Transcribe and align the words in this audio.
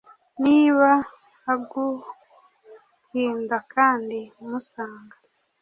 niba 0.43 0.89
aguhinda 1.53 3.57
kandi 3.73 4.19
umusanga 4.41 5.15